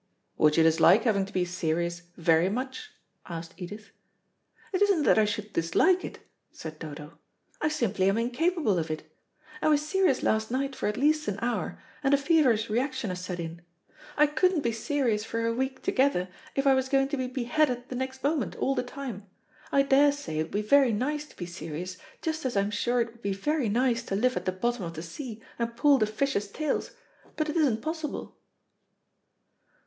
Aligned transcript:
"Would 0.39 0.57
you 0.57 0.63
dislike 0.63 1.03
having 1.03 1.25
to 1.27 1.31
be 1.31 1.45
serious 1.45 2.01
very 2.17 2.49
much?" 2.49 2.89
asked 3.27 3.53
Edith. 3.57 3.91
"It 4.73 4.81
isn't 4.81 5.03
that 5.03 5.19
I 5.19 5.25
should 5.25 5.53
dislike 5.53 6.03
it," 6.03 6.17
said 6.51 6.79
Dodo; 6.79 7.19
"I 7.61 7.67
simply 7.67 8.09
am 8.09 8.17
incapable 8.17 8.79
of 8.79 8.89
it. 8.89 9.03
I 9.61 9.67
was 9.67 9.87
serious 9.87 10.23
last 10.23 10.49
night 10.49 10.75
for 10.75 10.87
at 10.89 10.97
least 10.97 11.27
an 11.27 11.37
hour, 11.39 11.79
and 12.03 12.15
a 12.15 12.17
feverish 12.17 12.67
reaction 12.67 13.11
has 13.11 13.23
set 13.23 13.39
in. 13.39 13.61
I 14.17 14.25
couldn't 14.25 14.61
be 14.61 14.71
serious 14.71 15.23
for 15.23 15.45
a 15.45 15.53
week 15.53 15.83
together, 15.83 16.29
if 16.55 16.65
I 16.65 16.73
was 16.73 16.89
going 16.89 17.07
to 17.09 17.17
be 17.17 17.27
beheaded 17.27 17.89
the 17.89 17.95
next 17.95 18.23
moment, 18.23 18.55
all 18.55 18.73
the 18.73 18.81
time. 18.81 19.27
I 19.71 19.83
daresay 19.83 20.39
it 20.39 20.43
would 20.45 20.51
be 20.51 20.61
very 20.63 20.93
nice 20.93 21.25
to 21.27 21.35
be 21.35 21.45
serious, 21.45 21.97
just 22.23 22.43
as 22.43 22.57
I'm 22.57 22.71
sure 22.71 23.01
it 23.01 23.11
would 23.11 23.21
be 23.21 23.33
very 23.33 23.69
nice 23.69 24.01
to 24.05 24.15
live 24.15 24.35
at 24.35 24.45
the 24.45 24.51
bottom 24.51 24.83
of 24.83 24.95
the 24.95 25.03
sea 25.03 25.43
and 25.59 25.77
pull 25.77 25.99
the 25.99 26.07
fishes' 26.07 26.47
tails, 26.49 26.89
but 27.37 27.49
it 27.51 27.55
isn't 27.55 27.83
possible." 27.83 28.35